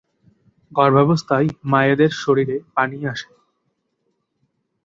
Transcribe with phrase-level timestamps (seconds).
[0.71, 3.29] গর্ভাবস্থায় মায়েদের শরীরে পানি আসে।